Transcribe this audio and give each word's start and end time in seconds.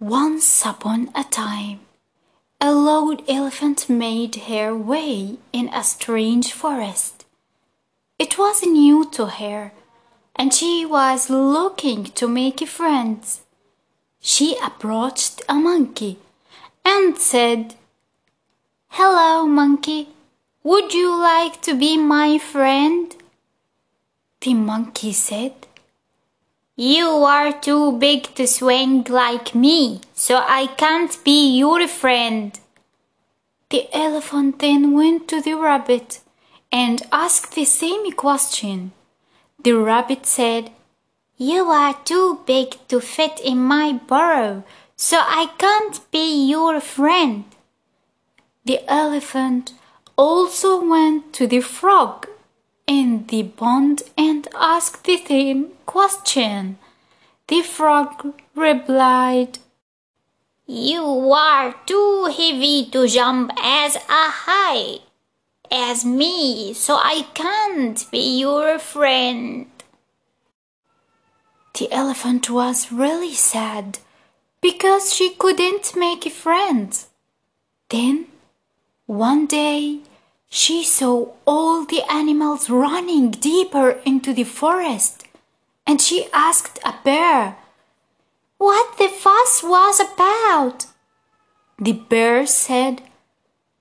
Once 0.00 0.64
upon 0.64 1.10
a 1.12 1.24
time, 1.24 1.80
a 2.60 2.72
loud 2.72 3.20
elephant 3.28 3.88
made 3.88 4.36
her 4.46 4.72
way 4.72 5.36
in 5.52 5.68
a 5.70 5.82
strange 5.82 6.52
forest. 6.52 7.24
It 8.16 8.38
was 8.38 8.62
new 8.62 9.10
to 9.10 9.26
her, 9.26 9.72
and 10.36 10.54
she 10.54 10.86
was 10.86 11.28
looking 11.28 12.04
to 12.04 12.28
make 12.28 12.60
friends. 12.68 13.40
She 14.20 14.56
approached 14.62 15.42
a 15.48 15.54
monkey 15.54 16.20
and 16.84 17.18
said, 17.18 17.74
Hello, 18.90 19.46
monkey. 19.46 20.10
Would 20.62 20.94
you 20.94 21.12
like 21.12 21.60
to 21.62 21.74
be 21.74 21.96
my 21.96 22.38
friend? 22.38 23.16
The 24.42 24.54
monkey 24.54 25.12
said, 25.12 25.66
you 26.80 27.08
are 27.24 27.52
too 27.52 27.98
big 27.98 28.32
to 28.36 28.46
swing 28.46 29.02
like 29.08 29.52
me, 29.52 30.00
so 30.14 30.36
I 30.46 30.68
can't 30.76 31.18
be 31.24 31.58
your 31.58 31.88
friend. 31.88 32.56
The 33.70 33.88
elephant 33.92 34.60
then 34.60 34.92
went 34.92 35.26
to 35.26 35.42
the 35.42 35.54
rabbit 35.54 36.20
and 36.70 37.02
asked 37.10 37.56
the 37.56 37.64
same 37.64 38.12
question. 38.12 38.92
The 39.60 39.72
rabbit 39.72 40.24
said, 40.24 40.70
You 41.36 41.64
are 41.64 41.98
too 42.04 42.42
big 42.46 42.76
to 42.86 43.00
fit 43.00 43.40
in 43.40 43.58
my 43.58 43.98
burrow, 44.06 44.62
so 44.94 45.18
I 45.18 45.50
can't 45.58 46.00
be 46.12 46.46
your 46.46 46.80
friend. 46.80 47.44
The 48.64 48.88
elephant 48.88 49.72
also 50.16 50.80
went 50.88 51.32
to 51.32 51.48
the 51.48 51.60
frog 51.60 52.28
in 52.88 53.26
the 53.26 53.42
pond 53.44 54.02
and 54.16 54.48
asked 54.54 55.04
the 55.04 55.18
same 55.18 55.68
question. 55.86 56.78
The 57.46 57.62
frog 57.62 58.34
replied, 58.56 59.58
You 60.66 61.04
are 61.32 61.74
too 61.86 62.24
heavy 62.36 62.88
to 62.90 63.06
jump 63.06 63.52
as 63.62 63.96
high 64.08 64.98
as 65.70 66.04
me, 66.04 66.72
so 66.72 66.94
I 66.96 67.26
can't 67.34 68.04
be 68.10 68.40
your 68.40 68.78
friend. 68.78 69.66
The 71.78 71.92
elephant 71.92 72.50
was 72.50 72.90
really 72.90 73.34
sad 73.34 73.98
because 74.60 75.14
she 75.14 75.34
couldn't 75.34 75.94
make 75.94 76.26
a 76.26 76.30
friend. 76.30 76.98
Then, 77.90 78.26
one 79.06 79.46
day, 79.46 80.00
she 80.48 80.82
saw 80.82 81.32
all 81.46 81.84
the 81.84 82.02
animals 82.10 82.70
running 82.70 83.30
deeper 83.30 84.00
into 84.04 84.32
the 84.32 84.44
forest, 84.44 85.24
and 85.86 86.00
she 86.00 86.28
asked 86.32 86.78
a 86.84 86.94
bear 87.04 87.56
what 88.56 88.98
the 88.98 89.08
fuss 89.08 89.62
was 89.62 90.00
about. 90.00 90.86
The 91.78 91.92
bear 91.92 92.46
said, 92.46 93.02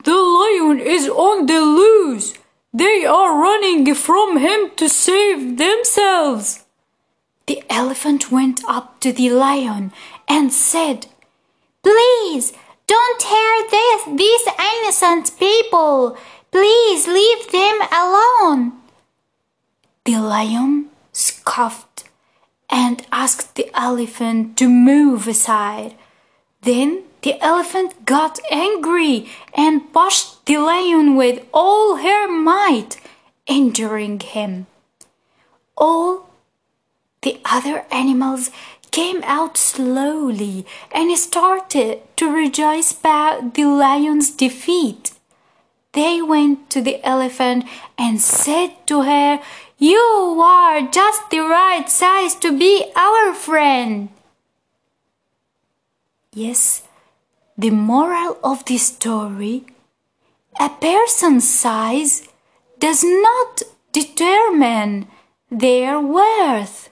The 0.03 0.15
lion 0.15 0.79
is 0.79 1.09
on 1.09 1.47
the 1.47 1.61
loose. 1.61 2.33
They 2.73 3.05
are 3.05 3.41
running 3.41 3.95
from 3.95 4.37
him 4.37 4.71
to 4.75 4.87
save 4.87 5.57
themselves. 5.57 6.65
The 7.47 7.63
elephant 7.69 8.31
went 8.31 8.61
up 8.67 8.99
to 8.99 9.11
the 9.11 9.29
lion 9.29 9.93
and 10.27 10.53
said, 10.53 11.07
Please 11.81 12.53
don't 12.85 13.23
hurt 13.23 13.71
these 14.17 14.47
innocent 14.59 15.31
people. 15.39 16.17
Please 16.51 17.07
leave 17.07 17.51
them 17.51 17.81
alone. 17.91 18.73
The 20.05 20.19
lion 20.19 20.89
scoffed 21.11 22.05
and 22.69 23.05
asked 23.11 23.55
the 23.55 23.69
elephant 23.73 24.57
to 24.57 24.69
move 24.69 25.27
aside. 25.27 25.95
Then 26.61 27.03
the 27.21 27.41
elephant 27.41 28.05
got 28.05 28.39
angry 28.51 29.29
and 29.53 29.91
pushed 29.91 30.45
the 30.45 30.57
lion 30.57 31.15
with 31.15 31.45
all 31.53 31.97
her 31.97 32.27
might, 32.27 32.97
injuring 33.45 34.19
him. 34.19 34.67
All 35.75 36.30
the 37.21 37.39
other 37.43 37.86
animals 37.91 38.52
came 38.91 39.21
out 39.23 39.57
slowly 39.57 40.65
and 40.91 41.17
started 41.17 42.02
to 42.17 42.31
rejoice 42.31 42.91
about 42.91 43.53
the 43.55 43.65
lion's 43.65 44.31
defeat. 44.31 45.11
They 45.97 46.21
went 46.21 46.69
to 46.69 46.80
the 46.80 47.03
elephant 47.03 47.65
and 47.97 48.21
said 48.21 48.85
to 48.85 49.02
her, 49.02 49.41
You 49.80 49.97
are 50.45 50.81
just 50.81 51.31
the 51.31 51.39
right 51.39 51.89
size 51.89 52.35
to 52.35 52.55
be 52.55 52.85
our 52.95 53.33
friend. 53.33 54.09
Yes, 56.31 56.83
the 57.57 57.71
moral 57.71 58.37
of 58.43 58.63
the 58.65 58.77
story 58.77 59.65
a 60.59 60.69
person's 60.69 61.49
size 61.49 62.27
does 62.77 63.03
not 63.03 63.63
determine 63.91 65.07
their 65.49 65.99
worth. 65.99 66.91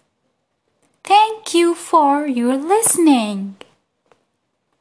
Thank 1.04 1.54
you 1.54 1.76
for 1.76 2.26
your 2.26 2.58
listening. 2.58 3.58